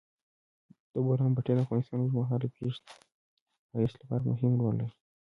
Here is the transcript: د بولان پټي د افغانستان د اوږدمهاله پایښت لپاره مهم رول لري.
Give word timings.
د 0.93 0.95
بولان 1.05 1.31
پټي 1.35 1.51
د 1.55 1.59
افغانستان 1.65 1.97
د 1.99 2.03
اوږدمهاله 2.05 2.47
پایښت 3.73 3.95
لپاره 4.01 4.23
مهم 4.31 4.53
رول 4.61 4.75
لري. 4.81 4.95